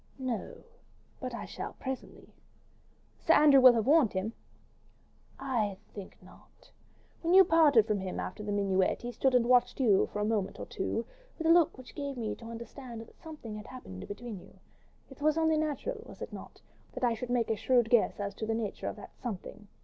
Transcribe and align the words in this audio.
"No. 0.17 0.63
But 1.19 1.35
I 1.35 1.45
shall 1.45 1.73
presently." 1.73 2.33
"Sir 3.19 3.35
Andrew 3.35 3.61
will 3.61 3.73
have 3.73 3.85
warned 3.85 4.13
him." 4.13 4.33
"I 5.39 5.77
think 5.93 6.17
not. 6.23 6.71
When 7.21 7.35
you 7.35 7.43
parted 7.43 7.85
from 7.85 7.99
him 7.99 8.19
after 8.19 8.41
the 8.41 8.51
minuet 8.51 9.03
he 9.03 9.11
stood 9.11 9.35
and 9.35 9.45
watched 9.45 9.79
you, 9.79 10.07
for 10.11 10.17
a 10.17 10.25
moment 10.25 10.59
or 10.59 10.65
two, 10.65 11.05
with 11.37 11.45
a 11.45 11.51
look 11.53 11.77
which 11.77 11.93
gave 11.93 12.17
me 12.17 12.33
to 12.37 12.45
understand 12.45 13.01
that 13.01 13.13
something 13.21 13.53
had 13.55 13.67
happened 13.67 14.07
between 14.07 14.39
you. 14.39 14.59
It 15.11 15.21
was 15.21 15.37
only 15.37 15.55
natural, 15.59 16.01
was 16.07 16.19
it 16.19 16.33
not? 16.33 16.61
that 16.93 17.03
I 17.03 17.13
should 17.13 17.29
make 17.29 17.51
a 17.51 17.55
shrewd 17.55 17.87
guess 17.91 18.19
as 18.19 18.33
to 18.37 18.47
the 18.47 18.55
nature 18.55 18.87
of 18.87 18.95
that 18.95 19.11
'something. 19.21 19.67